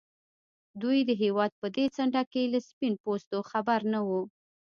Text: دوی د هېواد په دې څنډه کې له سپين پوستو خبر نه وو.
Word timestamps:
دوی 0.81 0.99
د 1.09 1.11
هېواد 1.21 1.51
په 1.61 1.67
دې 1.75 1.85
څنډه 1.95 2.23
کې 2.31 2.43
له 2.53 2.59
سپين 2.69 2.93
پوستو 3.03 3.37
خبر 3.51 3.79
نه 3.93 3.99
وو. 4.07 4.21